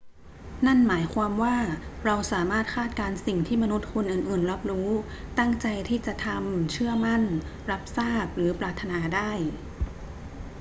[0.65, 1.55] นั่นหมายความว่า
[2.05, 4.89] เราสามารถคาดการณ์สิ่งที่มนุษย์คนอื่น ๆ รับรู้
[5.37, 7.23] ตั้งใจที่จะทำ เชื่อมั่น
[7.71, 9.31] รับทราบ หรือปรารถนาได้